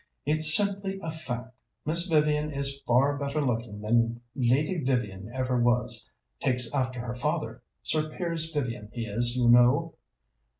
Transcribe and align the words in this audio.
"It's 0.25 0.55
simply 0.55 0.99
a 1.03 1.11
fact. 1.11 1.53
Miss 1.85 2.07
Vivian 2.07 2.51
is 2.51 2.81
far 2.87 3.17
better 3.17 3.39
looking 3.39 3.81
than 3.81 4.19
Lady 4.35 4.83
Vivian 4.83 5.29
ever 5.31 5.61
was. 5.61 6.09
Takes 6.39 6.73
after 6.73 6.99
her 7.01 7.13
father 7.13 7.61
Sir 7.83 8.09
Piers 8.09 8.51
Vivian 8.51 8.89
he 8.91 9.05
is, 9.05 9.35
you 9.35 9.47
know." 9.47 9.93